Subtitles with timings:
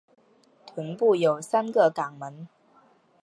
[0.73, 2.47] 臀部有三个肛门。